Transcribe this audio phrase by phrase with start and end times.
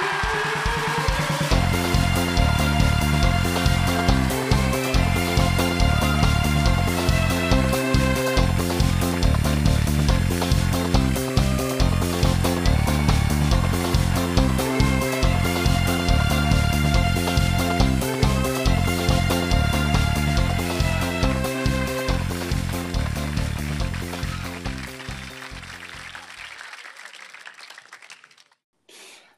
[0.00, 0.31] Bye.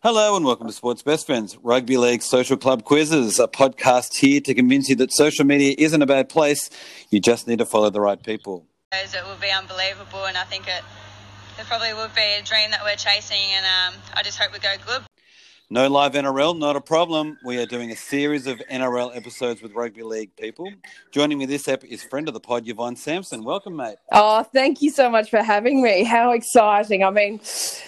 [0.04, 4.38] Hello and welcome to Sports Best Friends, Rugby League Social Club Quizzes, a podcast here
[4.38, 6.68] to convince you that social media isn't a bad place.
[7.08, 8.66] You just need to follow the right people.
[8.92, 10.82] It will be unbelievable, and I think it,
[11.58, 14.58] it probably would be a dream that we're chasing, and um, I just hope we
[14.58, 15.04] go good.
[15.70, 17.38] No live NRL, not a problem.
[17.42, 20.70] We are doing a series of NRL episodes with rugby league people.
[21.12, 23.42] Joining me this ep is friend of the pod, Yvonne Sampson.
[23.42, 23.96] Welcome, mate.
[24.12, 26.04] Oh, thank you so much for having me.
[26.04, 27.02] How exciting.
[27.02, 27.40] I mean,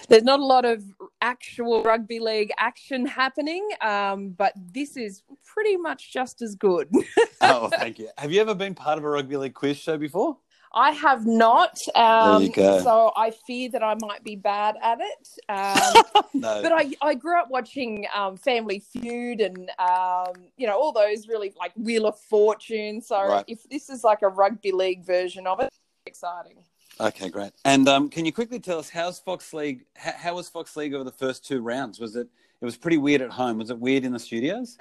[0.09, 0.83] there's not a lot of
[1.27, 6.89] actual rugby league action happening, um, but this is pretty much just as good.
[7.41, 8.07] oh, thank you.
[8.17, 10.37] Have you ever been part of a rugby league quiz show before?
[10.73, 11.79] I have not.
[11.95, 12.79] Um, there you go.
[12.81, 15.27] So I fear that I might be bad at it.
[15.49, 16.61] Um, no.
[16.61, 21.27] But I, I grew up watching um, Family Feud and, um, you know, all those
[21.27, 23.01] really like Wheel of Fortune.
[23.01, 23.45] So Right.
[23.47, 25.73] if this is like a rugby league version of it,
[26.05, 26.63] exciting.
[26.99, 27.51] Okay, great.
[27.63, 29.85] And um, can you quickly tell us how's Fox League?
[29.95, 31.99] How, how was Fox League over the first two rounds?
[31.99, 32.27] Was it?
[32.59, 33.59] It was pretty weird at home.
[33.59, 34.77] Was it weird in the studios?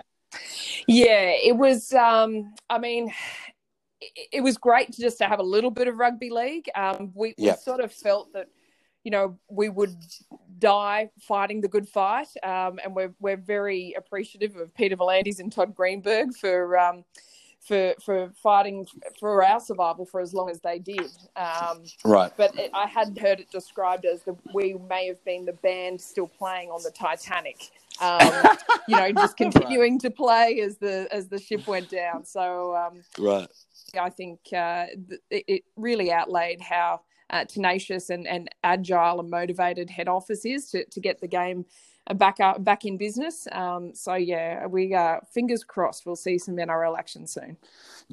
[0.89, 1.93] Yeah, it was.
[1.93, 3.13] Um, I mean,
[4.01, 6.71] it, it was great to just to have a little bit of rugby league.
[6.75, 7.53] Um, we, Yeah.
[7.53, 8.49] we sort of felt that,
[9.05, 9.95] you know, we would
[10.59, 15.53] die fighting the good fight, um, and we're we're very appreciative of Peter V'landys and
[15.53, 16.79] Todd Greenberg for.
[16.79, 17.05] Um,
[17.67, 18.87] for, for fighting
[19.19, 22.33] for our survival for as long as they did, um, Right.
[22.37, 26.01] but it, I had heard it described as the we may have been the band
[26.01, 27.71] still playing on the Titanic.
[28.01, 28.49] Um,
[28.89, 32.25] you know, just continuing to play as the as the ship went down.
[32.25, 33.49] So um, Right.
[33.99, 39.31] I think uh, th- it, it really outlaid how uh, tenacious and, and agile and
[39.31, 41.65] motivated head office is to, to get the game
[42.15, 43.49] back up back in business.
[43.53, 47.57] Um, so yeah, we uh, fingers crossed we'll see some NRL action soon.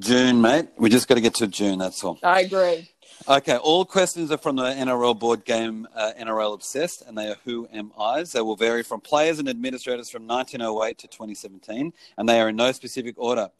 [0.00, 0.68] June, mate.
[0.76, 1.78] We just got to get to June.
[1.78, 2.18] That's all.
[2.22, 2.90] I agree.
[3.28, 3.56] Okay.
[3.56, 7.68] All questions are from the NRL board game uh, NRL Obsessed, and they are who
[7.72, 8.32] am I's.
[8.32, 12.56] They will vary from players and administrators from 1908 to 2017, and they are in
[12.56, 13.50] no specific order.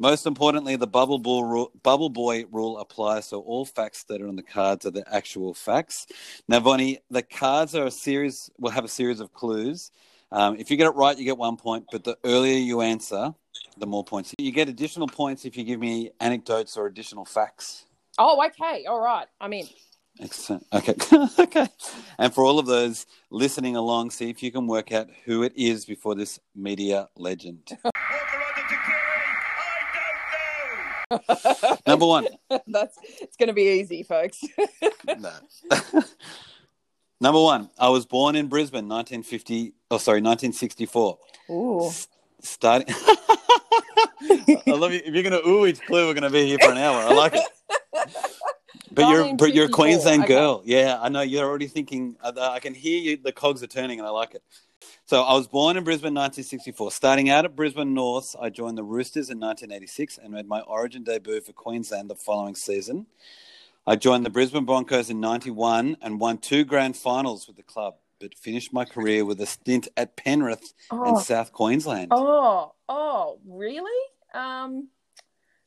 [0.00, 4.36] Most importantly, the bubble, rule, bubble boy rule applies, so all facts that are on
[4.36, 6.06] the cards are the actual facts.
[6.46, 8.48] Now, Vonnie, the cards are a series.
[8.58, 9.90] Will have a series of clues.
[10.30, 13.34] Um, if you get it right, you get one point, but the earlier you answer,
[13.76, 14.34] the more points.
[14.38, 17.84] You get additional points if you give me anecdotes or additional facts.
[18.18, 19.26] Oh, okay, all right.
[19.40, 19.66] I'm in.
[20.20, 20.66] Excellent.
[20.72, 20.94] Okay.
[21.38, 21.68] okay.
[22.18, 25.52] And for all of those listening along, see if you can work out who it
[25.56, 27.78] is before this media legend.
[31.86, 32.26] Number one.
[32.66, 34.42] That's it's going to be easy, folks.
[35.18, 35.32] No.
[37.20, 37.70] Number one.
[37.78, 39.72] I was born in Brisbane, 1950.
[39.90, 41.18] Oh, sorry, 1964.
[41.50, 41.90] Ooh.
[42.40, 42.94] Starting.
[42.94, 45.00] I love you.
[45.04, 47.02] If you're going to ooh each clue, we're going to be here for an hour.
[47.02, 47.42] I like it.
[48.92, 50.34] But you're but you're a Queensland okay.
[50.34, 50.62] girl.
[50.64, 51.20] Yeah, I know.
[51.20, 52.16] You're already thinking.
[52.22, 53.16] uh, I can hear you.
[53.16, 54.42] The cogs are turning, and I like it.
[55.06, 56.92] So I was born in Brisbane, 1964.
[56.92, 61.02] Starting out at Brisbane North, I joined the Roosters in 1986 and made my Origin
[61.02, 63.06] debut for Queensland the following season.
[63.86, 67.94] I joined the Brisbane Broncos in 91 and won two grand finals with the club,
[68.20, 71.04] but finished my career with a stint at Penrith Oh.
[71.04, 72.12] and South Queensland.
[72.14, 73.90] Oh, oh, really?
[74.34, 74.88] Um,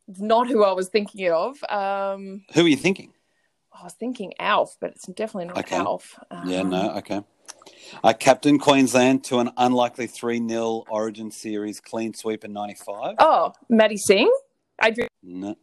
[0.08, 1.64] it's not who I was thinking of.
[1.64, 3.14] Um, Who are you thinking?
[3.74, 5.78] I was thinking Alf, but it's definitely not Okay.
[5.78, 6.20] Alf.
[6.30, 7.24] Um, Yeah, no, okay.
[8.04, 13.16] I captained Queensland to an unlikely 3 0 Origin series clean sweep in 95.
[13.20, 14.32] Oh, Maddie Singh.
[14.84, 15.10] Adrian.
[15.22, 15.56] No.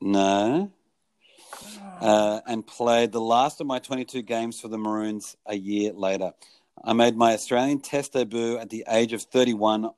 [0.00, 0.70] No.
[2.00, 6.32] Uh, and played the last of my 22 games for the Maroons a year later.
[6.82, 9.90] I made my Australian Test debut at the age of 31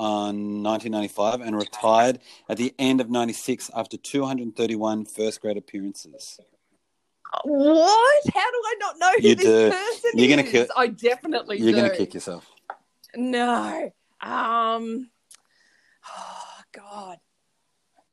[0.00, 2.18] on 1995 and retired
[2.48, 6.40] at the end of 96 after 231 first grade appearances.
[7.44, 8.24] What?
[8.34, 9.70] How do I not know who You this do.
[9.70, 10.50] person You're gonna is?
[10.50, 11.88] kill- I definitely You're do.
[11.88, 12.50] to kick yourself.
[13.14, 13.92] No.
[14.20, 15.10] Um.
[16.08, 17.18] Oh God.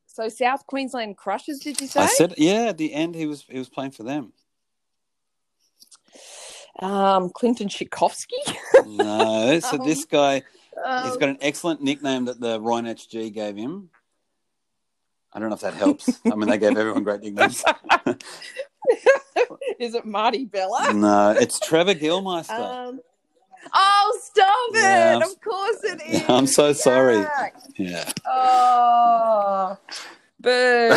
[0.06, 2.00] So South Queensland Crushers, did you say?
[2.02, 4.34] I said, yeah, at the end he was he was playing for them.
[6.80, 8.36] um, Clinton Tchaikovsky.
[8.86, 10.44] No, so this guy
[10.84, 13.90] Um, He's got an excellent nickname that the Roy and HG gave him.
[15.34, 16.20] I don't know if that helps.
[16.26, 17.64] I mean, they gave everyone great nicknames.
[19.80, 20.94] is it Marty Bella?
[20.94, 22.88] no, it's Trevor Gilmeister.
[22.88, 23.02] Um,
[23.74, 24.76] Oh, stop it!
[24.76, 26.30] Yeah, of course it is.
[26.30, 27.18] I'm so sorry.
[27.18, 27.52] Yuck.
[27.78, 28.12] Yeah.
[28.26, 29.78] Oh,
[30.40, 30.90] boo!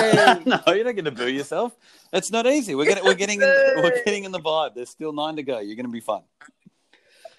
[0.46, 1.76] no, you're not going to boo yourself.
[2.12, 2.74] It's not easy.
[2.74, 4.74] We're getting we're getting in, we're getting in the vibe.
[4.74, 5.58] There's still nine to go.
[5.58, 6.22] You're going to be fine.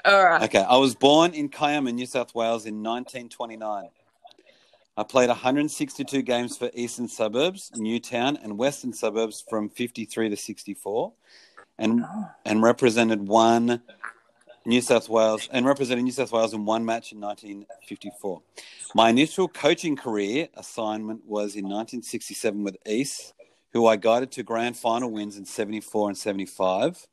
[0.03, 0.43] All right.
[0.43, 3.89] Okay, I was born in Kiama, New South Wales in 1929.
[5.01, 11.11] I played 162 games for Eastern Suburbs, Newtown, and Western Suburbs from 53 to 64,
[11.79, 12.05] and
[12.45, 13.81] and represented one
[14.63, 18.43] New South Wales and represented New South Wales in one match in 1954.
[18.93, 23.33] My initial coaching career assignment was in 1967 with East,
[23.73, 27.07] who I guided to grand final wins in 74 and 75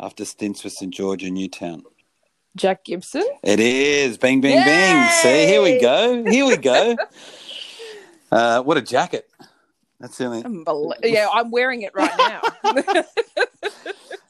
[0.00, 1.84] after stints with St George and Newtown.
[2.56, 3.24] Jack Gibson.
[3.42, 4.18] It is.
[4.18, 5.08] Bing, bing, bing.
[5.22, 6.24] See, here we go.
[6.24, 6.96] Here we go.
[8.30, 9.26] Uh, what a jacket.
[9.98, 10.42] That's the only.
[10.42, 13.02] Unbel- yeah, I'm wearing it right now.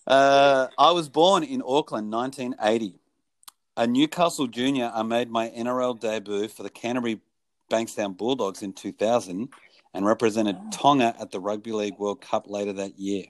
[0.06, 2.98] Uh, I was born in Auckland, 1980.
[3.76, 7.20] A Newcastle junior, I made my NRL debut for the Canterbury
[7.70, 9.50] Bankstown Bulldogs in 2000
[9.92, 13.24] and represented Tonga at the Rugby League World Cup later that year.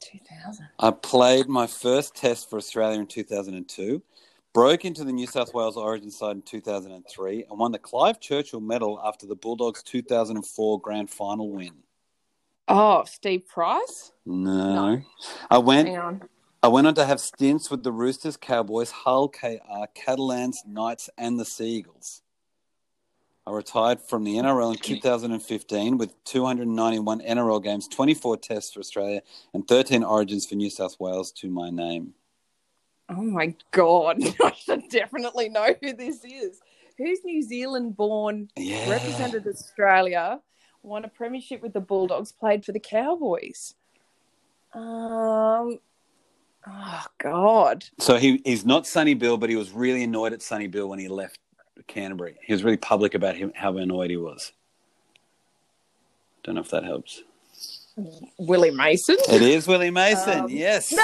[0.00, 0.68] 2000.
[0.78, 4.02] I played my first test for Australia in 2002,
[4.52, 8.60] broke into the New South Wales Origin side in 2003, and won the Clive Churchill
[8.60, 11.72] Medal after the Bulldogs' 2004 grand final win.
[12.66, 14.12] Oh, Steve Price.
[14.24, 15.02] No.
[15.50, 15.88] I went.
[16.62, 21.10] I went on to have stints with the Roosters, Cowboys, Hull KR, uh, Catalans, Knights,
[21.18, 22.22] and the Seagulls.
[23.46, 29.20] I retired from the NRL in 2015 with 291 NRL games, 24 tests for Australia,
[29.52, 32.14] and 13 origins for New South Wales to my name.
[33.10, 34.22] Oh my god!
[34.42, 36.60] I should definitely know who this is.
[36.96, 38.48] Who's New Zealand born?
[38.56, 38.88] Yeah.
[38.88, 40.40] Represented Australia.
[40.82, 42.32] Won a premiership with the Bulldogs.
[42.32, 43.74] Played for the Cowboys.
[44.72, 45.80] Um.
[46.66, 47.84] Oh God.
[47.98, 50.98] So he, he's not Sonny Bill, but he was really annoyed at Sonny Bill when
[50.98, 51.38] he left
[51.86, 52.36] Canterbury.
[52.42, 54.52] He was really public about him, how annoyed he was.
[56.42, 57.22] Don't know if that helps.
[58.38, 59.16] Willie Mason.
[59.30, 60.40] It is Willie Mason.
[60.40, 60.90] Um, yes.
[60.92, 61.00] Yay!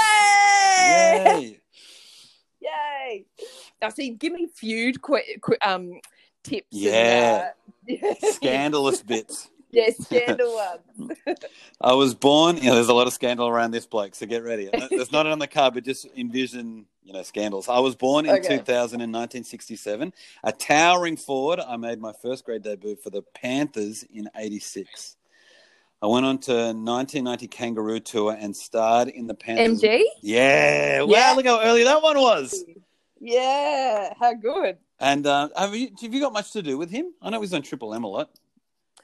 [1.40, 1.60] Yay.
[2.60, 3.24] Yay!
[3.80, 6.00] Now, see, give me feud qu- qu- um,
[6.42, 6.66] tips.
[6.70, 7.50] Yeah.
[7.88, 9.50] And, uh, Scandalous bits.
[9.70, 10.54] yeah, scandal
[10.98, 11.12] ones.
[11.80, 12.56] I was born.
[12.56, 14.68] You know, there's a lot of scandal around this bloke, so get ready.
[14.90, 17.68] There's not on the card, but just envision, you know, scandals.
[17.68, 18.58] I was born in Okay.
[18.58, 20.12] 2000 in 1967.
[20.44, 21.58] A towering forward.
[21.58, 25.16] I made my first grade debut for the Panthers in '86.
[26.00, 29.82] I went on to 1990 Kangaroo Tour and starred in the Panthers.
[29.82, 30.04] MG?
[30.22, 31.02] Yeah.
[31.02, 31.32] Wow, Yeah.
[31.34, 32.64] look how early that one was.
[33.20, 34.78] Yeah, how good.
[35.00, 37.12] And uh, have you have you got much to do with him?
[37.20, 38.30] I know he's on Triple M a lot.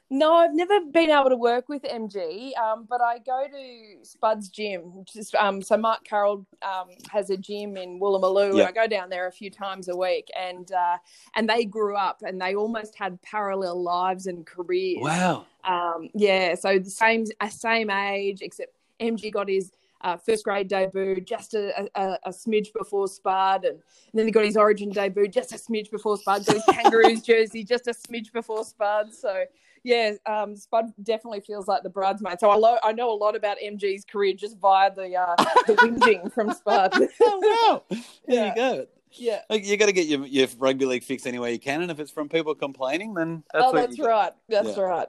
[0.08, 4.49] No, I've never been able to work with MG, um, but I go to Spud's
[4.49, 5.05] gym.
[5.17, 8.67] Is, um, so Mark Carroll um, has a gym in Woolloomooloo, Yeah.
[8.67, 10.29] and I go down there a few times a week.
[10.38, 10.99] And uh,
[11.35, 15.03] and they grew up, and they almost had parallel lives and careers.
[15.03, 15.47] Wow.
[15.64, 19.73] Um, yeah, so the same same age, except MG got his
[20.03, 23.81] uh, first grade debut just a, a, a smidge before Spud, and,
[24.14, 26.47] then he got his Origin debut just a smidge before Spud.
[26.47, 29.12] Got his Kangaroos jersey just a smidge before Spud.
[29.12, 29.44] So
[29.86, 32.40] yeah, um, Spud definitely feels like the bridesmaid.
[32.40, 35.36] So I lo- I know a lot about MG's career just via the uh,
[35.68, 36.92] the whinging from Spud.
[37.20, 37.96] Oh wow.
[37.96, 38.48] There Yeah.
[38.48, 38.86] you go.
[39.12, 39.40] yeah.
[39.48, 41.90] Like, You got to get your, your rugby league fix any way you can, and
[41.93, 44.06] if it's from people complaining, then that's oh, that's get.
[44.06, 44.32] right.
[44.48, 44.82] That's Yeah.
[44.82, 45.08] right.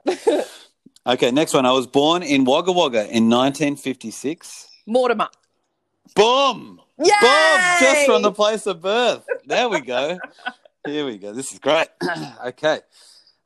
[1.06, 1.66] Okay, next one.
[1.66, 4.68] I was born in Wagga Wagga in 1956.
[4.86, 5.28] Mortimer.
[6.14, 6.80] Boom!
[6.98, 7.10] Yay!
[7.20, 7.60] Boom!
[7.80, 9.26] Just from the place of birth.
[9.46, 10.18] There we go.
[10.84, 11.32] Here we go.
[11.32, 11.88] This is great.
[12.46, 12.80] okay.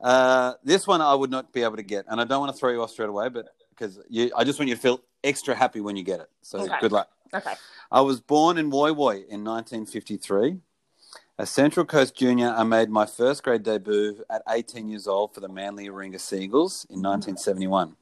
[0.02, 2.58] Uh, this one I would not be able to get, and I don't want to
[2.58, 3.98] throw you off straight away, but because
[4.36, 6.28] I just want you to feel extra happy when you get it.
[6.42, 6.74] So Okay.
[6.80, 7.08] good luck.
[7.32, 7.54] Okay.
[7.90, 10.58] I was born in Woy Woy in 1953.
[11.38, 15.40] A Central Coast junior, I made my first grade debut at 18 years old for
[15.40, 17.96] the Manly Warringah Seagulls in 1971.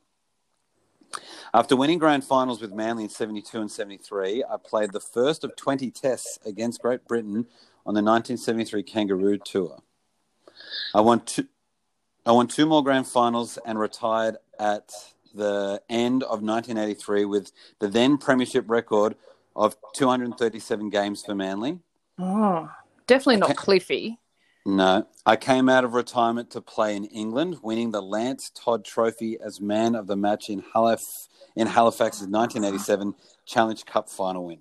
[1.52, 5.56] After winning grand finals with Manly in 72 and 73, I played the first of
[5.56, 7.46] 20 tests against Great Britain
[7.86, 9.78] on the 1973 Kangaroo Tour.
[10.94, 11.46] I won two,
[12.26, 14.92] I won two more grand finals and retired at
[15.34, 19.16] the end of 1983 with the then premiership record
[19.56, 21.78] of 237 games for Manly.
[22.18, 22.68] Oh,
[23.06, 24.18] definitely not Cliffy.
[24.66, 29.38] No, I came out of retirement to play in England, winning the Lance Todd Trophy
[29.40, 33.14] as man of the match in Halifax in Halifax's 1987
[33.46, 34.60] Challenge Cup final win.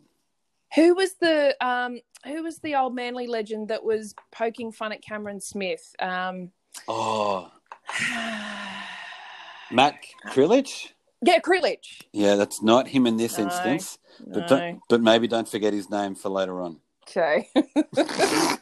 [0.75, 5.01] Who was the um who was the old manly legend that was poking fun at
[5.01, 5.95] Cameron Smith?
[5.99, 6.51] Um
[6.87, 7.51] Oh,
[9.71, 10.89] Max Krilich?
[11.21, 12.01] Yeah, Krilich.
[12.13, 13.97] Yeah, that's not him in this No, instance.
[14.25, 14.47] But, no.
[14.47, 16.77] don't, but maybe don't forget his name for later on.
[17.07, 17.49] Okay.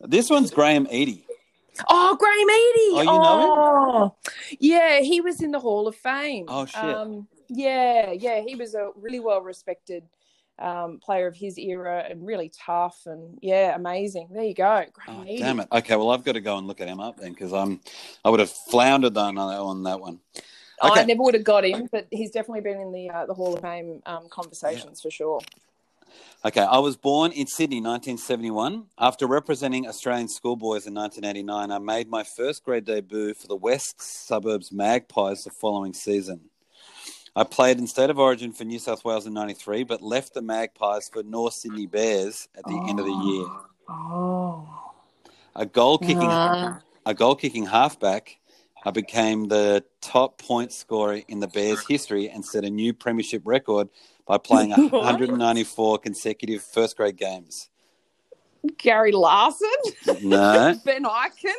[0.00, 1.22] This one's Graham Eadie.
[1.88, 2.98] Oh, Graham Eadie.
[2.98, 3.50] Oh, you know him?
[3.50, 4.14] Oh,
[4.60, 6.44] Yeah, he was in the Hall of Fame.
[6.48, 6.76] Oh, shit.
[6.84, 10.04] Um, yeah, yeah, he was a really well respected
[10.58, 14.28] um, player of his era and really tough and yeah, amazing.
[14.30, 15.68] There you go, Oh, damn it.
[15.70, 17.80] Okay, well, I've got to go and look at him up then because I'm,
[18.24, 20.20] I would have floundered on, on that one.
[20.82, 21.00] Okay.
[21.00, 23.54] I never would have got him, but he's definitely been in the uh, the Hall
[23.54, 25.40] of Fame um, conversations for sure.
[26.44, 28.84] Okay, I was born in Sydney, 1971.
[28.98, 34.00] After representing Australian schoolboys in 1989, I made my first grade debut for the West
[34.00, 36.40] Suburbs Magpies the following season.
[37.36, 40.40] I played in State of Origin for New South Wales in 93, but left the
[40.40, 43.46] Magpies for North Sydney Bears at the end of the year.
[43.90, 44.66] Oh,
[45.54, 48.38] A goal kicking a goal kicking halfback,
[48.84, 53.42] I became the top point scorer in the Bears' history and set a new premiership
[53.44, 53.90] record
[54.26, 57.68] by playing 194 consecutive first grade games.
[58.78, 59.68] Gary Larson,
[60.22, 61.54] No, Ben Ikin,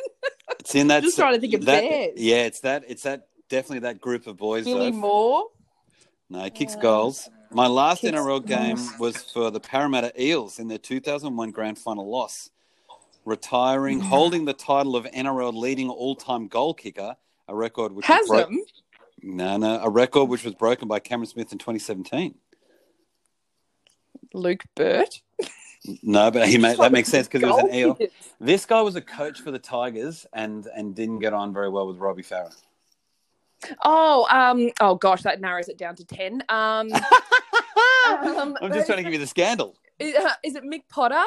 [0.58, 1.02] it's in that.
[1.04, 2.12] Just trying to think of that, Bears.
[2.16, 2.84] Yeah, it's that.
[2.88, 3.28] It's that.
[3.48, 4.64] Definitely that group of boys.
[4.64, 4.96] Billy though.
[4.98, 5.44] Moore.
[6.30, 7.28] No, he kicks goals.
[7.50, 12.08] My last kicks NRL game was for the Parramatta Eels in their 2001 grand final
[12.08, 12.50] loss,
[13.24, 14.04] retiring, mm.
[14.04, 17.16] holding the title of NRL leading all-time goal kicker,
[17.48, 18.60] a record which Has bro- him.
[19.22, 22.34] No, no, a record which was broken by Cameron Smith in 2017.
[24.34, 25.22] Luke Burt.
[26.02, 27.98] No, but he made that makes sense because it was an eel.
[28.40, 31.86] This guy was a coach for the Tigers and and didn't get on very well
[31.86, 32.54] with Robbie Farah.
[33.84, 36.42] Oh, um, oh gosh, that narrows it down to ten.
[36.48, 36.92] Um,
[38.08, 39.76] um, I'm just trying to give you the scandal.
[39.98, 41.24] Is, uh, is it Mick Potter?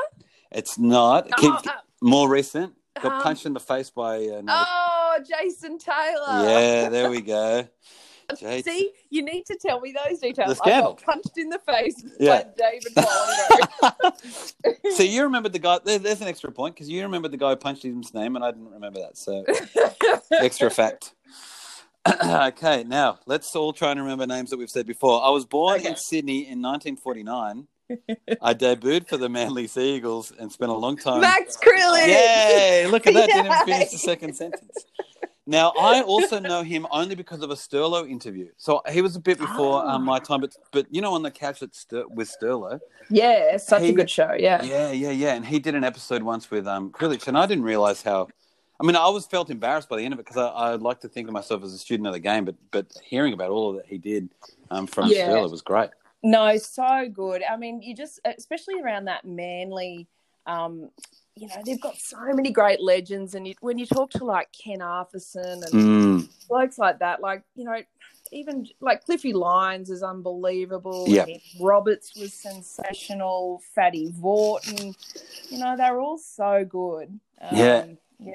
[0.51, 1.25] It's not.
[1.38, 2.73] Keep- Oh, uh, more recent.
[3.01, 4.65] Got um, punched in the face by another.
[4.67, 6.50] oh, Jason Taylor.
[6.50, 7.67] yeah, there we go.
[8.39, 8.63] Jason.
[8.63, 10.50] See, you need to tell me those details.
[10.50, 10.91] The scandal.
[10.93, 12.43] I got punched in the face Yeah.
[12.43, 14.95] by David Pollinger.
[14.95, 15.79] so you remember the guy?
[15.83, 18.45] There, there's an extra point because you remember the guy who punched his name, and
[18.45, 19.17] I didn't remember that.
[19.17, 19.43] So
[20.31, 21.13] extra fact.
[22.24, 25.24] okay, now let's all try and remember names that we've said before.
[25.24, 25.89] I was born Okay.
[25.89, 27.67] in Sydney in 1949.
[28.41, 31.22] I debuted for the Manly Seagulls and spent a long time.
[31.22, 32.08] Max Krilich.
[32.08, 32.88] Yay!
[32.88, 33.27] Look at that.
[33.27, 34.72] Didn't even finish the second sentence.
[35.46, 38.48] Now, I also know him only because of a Sterlo interview.
[38.58, 39.96] So he was a bit before Ah.
[39.96, 42.79] um, my time, but but you know, on the couch at Ster- with Sterlo,
[43.10, 44.31] Yeah, such He- a good show.
[44.39, 44.63] Yeah.
[44.63, 45.34] yeah, yeah, yeah.
[45.34, 48.29] And he did an episode once with um, Krilich, and I didn't realize how.
[48.81, 51.01] I mean, I was felt embarrassed by the end of it because I, I like
[51.01, 53.73] to think of myself as a student of the game, but but hearing about all
[53.73, 54.29] that he did
[54.71, 55.29] um, from Yeah.
[55.29, 55.91] Sterlo was great.
[56.23, 57.43] No, so good.
[57.47, 60.07] I mean, you just, especially around that manly,
[60.47, 60.89] um,
[61.35, 63.35] you know, they've got so many great legends.
[63.35, 67.43] And you, when you talk to like Ken Arthurson and Mm, blokes like that, like,
[67.55, 67.81] you know,
[68.31, 71.05] even like Cliffy Lyons is unbelievable.
[71.07, 71.25] Yeah.
[71.59, 73.61] Roberts was sensational.
[73.75, 74.95] Fatty Vautin,
[75.50, 77.19] you know, they're all so good.
[77.41, 77.83] Um, Yeah.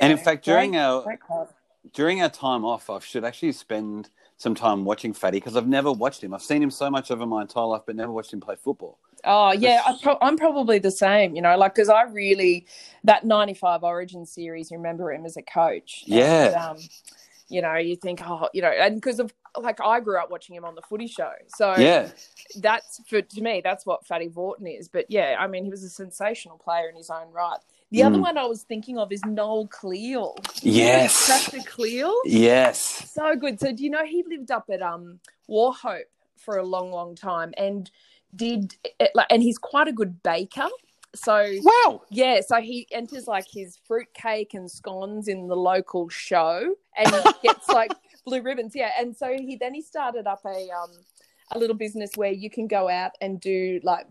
[0.00, 1.20] And in fact, during great- our great
[1.92, 5.90] during our time off, I should actually spend some time watching Fatty because I've never
[5.92, 6.34] watched him.
[6.34, 8.98] I've seen him so much over my entire life, but never watched him play football.
[9.24, 11.34] Oh yeah, I pro- I'm probably the same.
[11.34, 12.66] You know, like because I really
[13.04, 14.70] that '95 Origin series.
[14.70, 16.02] Remember him as a coach.
[16.06, 16.46] Yeah.
[16.46, 16.78] And, um,
[17.48, 20.54] you know, you think, oh, you know, and because of like I grew up watching
[20.54, 22.08] him on the Footy Show, so Yeah,
[22.58, 24.88] that's for to me that's what Fatty Vautin is.
[24.88, 27.58] But yeah, I mean, he was a sensational player in his own right.
[27.92, 28.22] The other Mm.
[28.22, 30.36] one I was thinking of is Noel Cleal.
[30.62, 31.26] Yes.
[31.26, 32.14] Crusher Cleal.
[32.24, 33.60] yes, So good.
[33.60, 36.04] So do you know he lived up at um Wauchope
[36.36, 37.90] for a long, long time and
[38.34, 40.68] did it, like and he's quite a good baker.
[41.14, 42.02] So wow.
[42.10, 47.08] yeah, so he enters like his fruit cake and scones in the local show and
[47.42, 47.92] gets like
[48.26, 48.74] blue ribbons.
[48.74, 48.90] Yeah.
[48.98, 50.90] And so he then he started up a um
[51.52, 54.06] a little business where you can go out and do like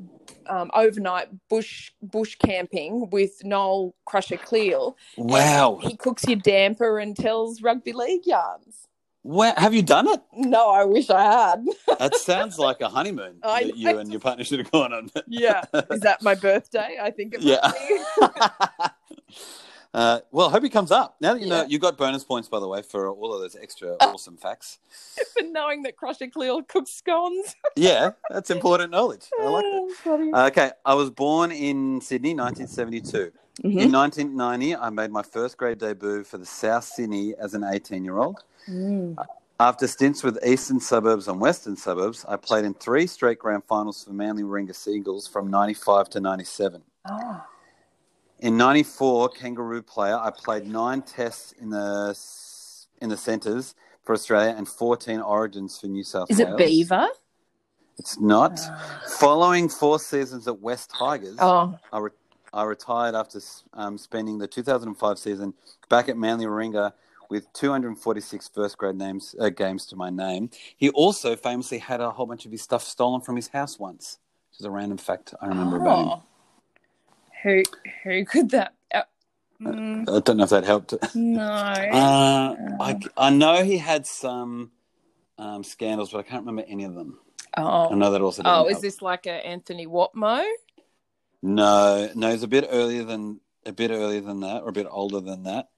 [0.48, 4.98] um, overnight bush bush camping with Noel Crusher Cleal.
[5.18, 5.80] Wow.
[5.82, 8.88] He cooks your damper and tells rugby league yarns.
[9.24, 9.54] Wow.
[9.58, 10.22] Have you done it?
[10.34, 11.66] No, I wish I had.
[12.00, 15.10] That sounds like a honeymoon I that you and your partner should have gone on.
[15.28, 15.64] yeah.
[15.90, 16.98] Is that my birthday?
[17.02, 17.72] I think it Yeah.
[19.96, 21.16] uh, well, I hope he comes up.
[21.22, 23.56] Now that you know, you got bonus points, by the way, for all of those
[23.56, 24.80] extra awesome facts.
[25.34, 27.56] For knowing that Crusher Cleal cooks scones.
[27.78, 29.26] Yeah, that's important knowledge.
[29.40, 29.72] I like that.
[29.74, 30.32] Oh, funny.
[30.34, 33.32] Okay, I was born in Sydney, 1972.
[33.64, 33.82] Mhm.
[33.82, 38.04] In 1990, I made my first grade debut for the South Sydney as an 18
[38.04, 38.44] year old.
[38.70, 39.16] Mm.
[39.62, 44.04] After stints with Eastern Suburbs and Western Suburbs, I played in three straight grand finals
[44.04, 46.82] for Manly Warringah Seagulls from 95 to 97.
[47.10, 47.46] Ah.
[48.40, 52.18] In 94, Kangaroo player, I played nine tests in the
[53.02, 56.50] in the centres for Australia and 14 origins for New South Is Wales.
[56.50, 57.08] Is it Beaver?
[57.98, 58.60] It's not.
[59.20, 62.10] Following four seasons at West Tigers, Oh, I, re-
[62.54, 63.40] I retired after
[63.74, 65.54] um, spending the 2005 season
[65.90, 66.94] back at Manly Warringah
[67.30, 70.50] with 246 first grade names uh, games to my name.
[70.76, 74.20] He also famously had a whole bunch of his stuff stolen from his house once,
[74.52, 76.22] which is a random fact I remember about him.
[77.46, 77.62] Who
[78.04, 78.74] who could that?
[78.94, 79.04] Uh,
[79.62, 80.96] mm, I don't know if that helped.
[81.14, 81.42] no.
[81.94, 84.72] Uh, I, I know he had some
[85.38, 87.20] um, scandals, but I can't remember any of them.
[87.56, 88.42] Oh, I know that also.
[88.44, 88.82] oh, is help.
[88.82, 90.50] this like a Anthony Watmough?
[91.44, 94.88] No, no, he's a bit earlier than a bit earlier than that, or a bit
[94.90, 95.70] older than that.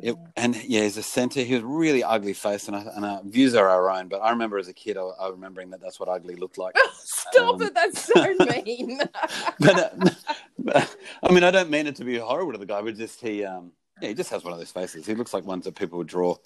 [0.00, 1.40] It, and yeah, he's a centre.
[1.40, 4.08] He was really ugly face, and, I, and our views are our own.
[4.08, 6.74] But I remember as a kid, I, I remembering that that's what ugly looked like.
[7.02, 7.74] Stop Um, it!
[7.74, 8.98] That's so mean.
[9.60, 9.78] but
[10.74, 10.84] uh,
[11.22, 13.44] I mean, I don't mean it to be horrible to the guy, but just he,
[13.44, 15.06] um, yeah, he just has one of those faces.
[15.06, 16.36] He looks like ones that people would draw.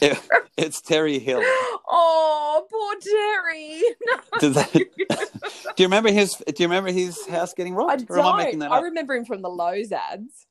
[0.00, 0.20] It- it-
[0.58, 1.40] it's Terry Hill.
[1.88, 3.80] oh, poor Terry.
[4.40, 4.72] Does that,
[5.76, 6.34] do you remember his?
[6.34, 8.10] Do you remember his house getting I robbed?
[8.10, 8.58] I making don't.
[8.60, 8.82] that I up?
[8.84, 10.46] remember him from the Lowe's ads.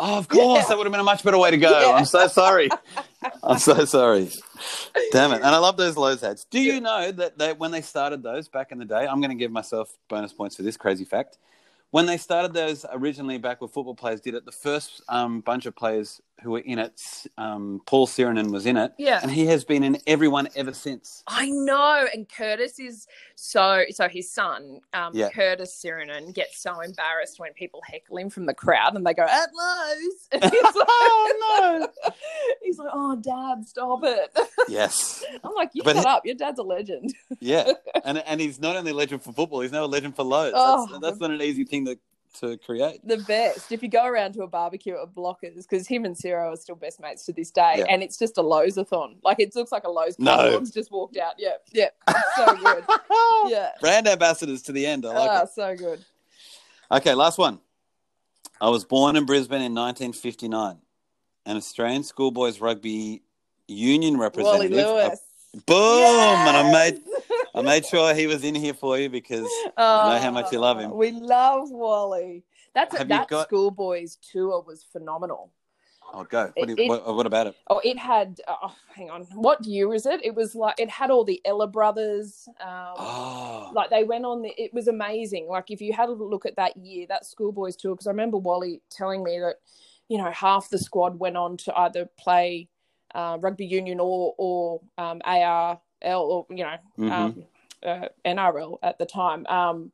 [0.00, 0.62] Oh, of course.
[0.62, 0.68] Yeah.
[0.68, 1.70] That would have been a much better way to go.
[1.78, 1.94] Yeah.
[1.94, 2.70] I'm so sorry.
[3.42, 4.30] I'm so sorry.
[5.12, 5.36] Damn it.
[5.36, 6.46] And I love those Lowe's ads.
[6.46, 9.30] Do you know that they, when they started those back in the day, I'm going
[9.30, 11.36] to give myself bonus points for this crazy fact.
[11.92, 15.66] When they started those originally back with football players did it, the first um, bunch
[15.66, 17.02] of players who were in it,
[17.36, 18.92] um, Paul Sironen was in it.
[18.96, 19.18] Yeah.
[19.20, 21.24] And he has been in everyone ever since.
[21.26, 23.82] I know, and Curtis is so.
[23.90, 25.30] So his son, um, Yeah.
[25.30, 29.24] Curtis Sironen, gets so embarrassed when people heckle him from the crowd, and they go
[29.24, 30.28] at Lowe's.
[30.32, 32.12] And he's like, oh, no.
[32.62, 34.30] He's like, "Oh, Dad, stop it!"
[34.68, 35.24] Yes.
[35.60, 36.26] Like, "You But shut he- up!
[36.26, 37.72] Your dad's a legend." Yeah.
[38.04, 40.54] And, and he's not only a legend for football, he's now a legend for Lowe's.
[40.56, 40.86] Oh.
[40.86, 41.98] that's, that's not an easy thing to,
[42.40, 43.06] to create.
[43.06, 43.70] The best.
[43.70, 46.76] If you go around to a barbecue at Blockers, because him and Ciro are still
[46.76, 47.84] best mates to this day, Yeah.
[47.90, 49.16] and it's just a Lowe's-a-thon.
[49.22, 50.60] Like it looks like a Lowe's No.
[50.64, 51.34] just walked out.
[51.36, 51.90] Yeah, yeah,
[52.36, 52.84] so good.
[53.48, 55.04] Yeah, Brand ambassadors to the end.
[55.04, 55.50] I like ah, it.
[55.54, 56.02] so good.
[56.90, 57.60] Okay, last one.
[58.60, 60.78] I was born in Brisbane in 1959.
[61.46, 63.22] An Australian schoolboys rugby
[63.68, 64.76] union Wally representative.
[64.76, 65.20] Lewis.
[65.66, 65.76] Boom!
[65.76, 67.00] And I made
[67.54, 70.52] I made sure he was in here for you because Oh, I know how much
[70.52, 70.94] you love him.
[70.96, 72.44] We love Wally.
[72.74, 75.50] That's Have that got- schoolboys tour was phenomenal.
[76.14, 76.52] oh go.
[76.54, 77.56] What, do It- you, what, what about it?
[77.68, 78.40] Oh, it had.
[78.46, 79.22] Oh, hang on.
[79.34, 80.24] What year is it?
[80.24, 82.48] It was like it had all the Ella brothers.
[82.60, 84.42] Um, Oh, Like they went on.
[84.42, 85.48] The, it was amazing.
[85.48, 88.36] Like if you had a look at that year, that schoolboys tour, because I remember
[88.38, 89.56] Wally telling me that,
[90.08, 92.68] you know, half the squad went on to either play
[93.14, 97.10] uh, rugby union or or um, ARL or you know Mhm.
[97.12, 97.44] um,
[97.84, 99.46] uh, NRL at the time.
[99.46, 99.92] Um,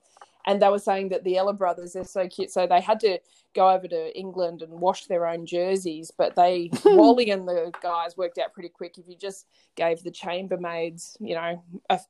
[0.49, 3.19] and they were saying that the Ella brothers they're so cute, so they had to
[3.53, 6.13] go over to England and wash their own jerseys.
[6.17, 8.97] But they Wally and the guys worked out pretty quick.
[8.97, 12.01] If you just gave the chambermaids, you know, a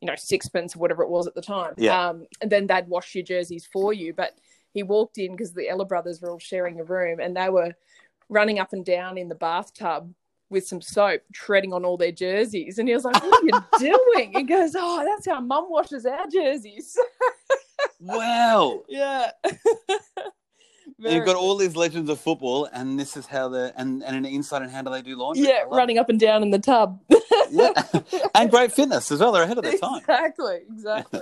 [0.00, 2.08] you know sixpence or whatever it was at the time, Yeah.
[2.08, 4.14] um, and then they'd wash your jerseys for you.
[4.14, 4.38] But
[4.72, 7.74] he walked in because the Ella brothers were all sharing a room, and they were
[8.30, 10.14] running up and down in the bathtub
[10.52, 12.78] with some soap, treading on all their jerseys.
[12.78, 13.64] And he was like, "What are you
[14.14, 16.96] doing?" He goes, "Oh, that's how Mum washes our jerseys."
[18.00, 18.82] wow!
[18.88, 19.32] yeah.
[20.98, 24.24] You've got all these legends of football, and this is how the and, and an
[24.24, 25.48] insight on how do they do laundry.
[25.48, 27.00] yeah, running up and down in the tub.
[27.50, 27.72] Yeah.
[28.36, 29.32] and great fitness as well.
[29.32, 29.98] They're ahead of their time.
[29.98, 31.20] Exactly, exactly.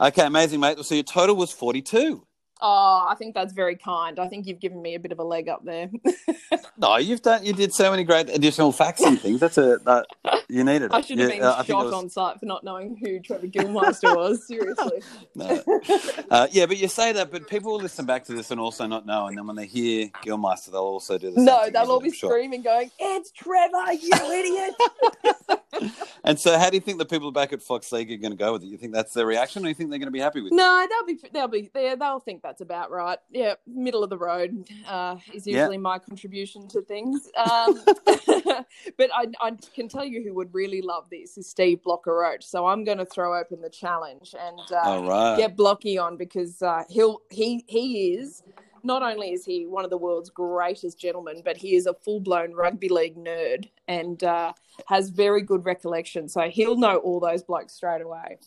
[0.00, 0.78] Okay, amazing, mate.
[0.84, 2.24] So your total was 42.
[2.60, 4.18] Oh, I think that's very kind.
[4.18, 5.90] I think you've given me a bit of a leg up there.
[6.80, 7.44] No, you've done.
[7.44, 9.40] You did so many great additional facts and things.
[9.40, 10.06] That's a that
[10.48, 10.92] you needed.
[10.92, 12.96] I should have Yeah, been uh, think it shot was- on site for not knowing
[12.96, 14.46] who Trevor Gilmeister was.
[14.46, 15.02] Seriously.
[15.34, 15.60] No.
[16.30, 18.86] Uh, yeah, but you say that, but people will listen back to this and also
[18.86, 21.46] not know, and then when they hear Gilmeister, they'll also do the same.
[21.46, 22.30] No, they'll all be sure.
[22.30, 25.57] screaming, going, "It's Trevor, you idiot!"
[26.24, 28.36] And so, how do you think the people back at Fox League are going to
[28.36, 28.66] go with it?
[28.66, 30.56] You think that's their reaction, or you think they're going to be happy with it?
[30.56, 31.96] No, they'll be they'll be there.
[31.96, 33.18] They'll think that's about right.
[33.30, 35.60] Yeah, middle of the road uh, is Yeah.
[35.60, 37.30] usually my contribution to things.
[37.36, 37.80] Um,
[38.96, 42.44] but I, I can tell you who would really love this is Steve Blocker Roach.
[42.44, 45.36] So I'm going to throw open the challenge and uh, right.
[45.38, 48.42] get Blocky on because uh, he'll he he is.
[48.84, 52.20] Not only is he one of the world's greatest gentlemen, but he is a full
[52.20, 54.52] blown rugby league nerd and uh,
[54.86, 56.28] has very good recollection.
[56.28, 58.38] So he'll know all those blokes straight away.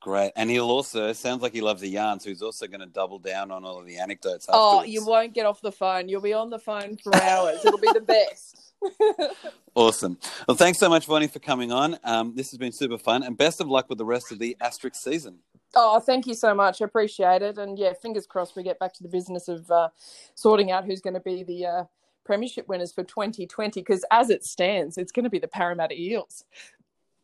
[0.00, 0.32] Great.
[0.34, 3.20] And he'll also sounds like he loves the yarn, so he's also going to double
[3.20, 4.46] down on all of the anecdotes.
[4.48, 6.08] Oh, you won't get off the phone.
[6.08, 7.64] You'll be on the phone for hours.
[7.64, 8.58] It'll be the best.
[9.74, 10.18] Awesome.
[10.46, 11.98] Well, thanks so much, Bonnie, for coming on.
[12.04, 14.54] Um, this has been super fun, and best of luck with the rest of the
[14.60, 15.38] asterisk season.
[15.74, 16.82] Oh, thank you so much.
[16.82, 17.58] I appreciate it.
[17.58, 19.88] And yeah, fingers crossed we get back to the business of uh,
[20.34, 21.84] sorting out who's going to be the uh,
[22.24, 23.80] premiership winners for 2020.
[23.80, 26.44] Because as it stands, it's going to be the Parramatta Eels.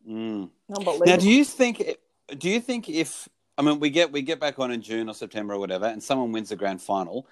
[0.09, 0.51] Mm.
[1.05, 1.97] Now, do you think?
[2.37, 5.15] Do you think if I mean we get we get back on in June or
[5.15, 7.27] September or whatever, and someone wins the grand final,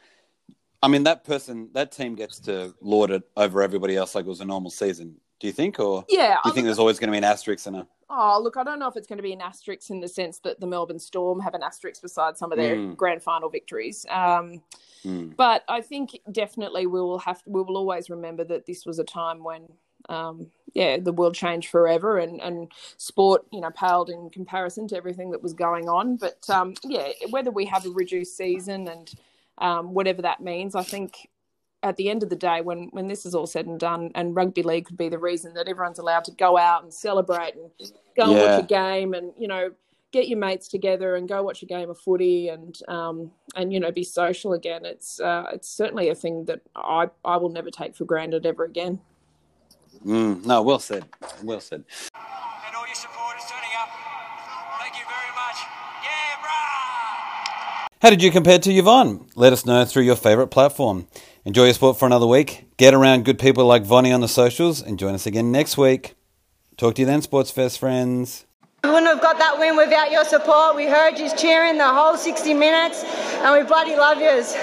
[0.82, 4.28] I mean that person that team gets to lord it over everybody else like it
[4.28, 5.16] was a normal season.
[5.38, 7.66] Do you think, or yeah, do you think there's always going to be an asterisk
[7.66, 7.86] in a?
[8.08, 10.38] Oh, look, I don't know if it's going to be an asterisk in the sense
[10.40, 12.96] that the Melbourne Storm have an asterisk beside some of their Mm.
[12.96, 14.06] grand final victories.
[14.08, 14.62] Um,
[15.04, 15.36] Mm.
[15.36, 19.04] but I think definitely we will have we will always remember that this was a
[19.04, 19.68] time when
[20.08, 24.96] um, yeah the world changed forever and and sport you know paled in comparison to
[24.96, 26.16] everything that was going on.
[26.16, 29.12] But um, yeah, whether we have a reduced season and
[29.58, 31.28] um, whatever that means, I think
[31.82, 34.34] at the end of the day, when when this is all said and done, and
[34.34, 37.70] rugby league could be the reason that everyone's allowed to go out and celebrate and
[38.16, 39.70] go and watch a game and you know
[40.12, 43.80] get your mates together and go watch a game of footy and um, and you
[43.80, 44.84] know be social again.
[44.84, 48.64] It's uh, it's certainly a thing that I I will never take for granted ever
[48.64, 49.00] again.
[50.04, 50.44] Mm.
[50.44, 51.04] No, well said.
[51.42, 51.84] Well said.
[52.14, 53.88] and all your supporters turning up.
[54.80, 55.56] Thank you very much.
[56.04, 57.88] Yeah, brah!
[58.02, 59.26] How did you compare to Yvonne?
[59.34, 61.08] Let us know through your favourite platform.
[61.46, 62.66] Enjoy your sport for another week.
[62.76, 66.16] Get around good people like Vonnie on the socials and join us again next week.
[66.76, 68.46] Talk to you then, Sports Fest friends.
[68.82, 70.74] We wouldn't have got that win without your support.
[70.74, 74.54] We heard you cheering the whole 60 minutes, and we bloody love yous.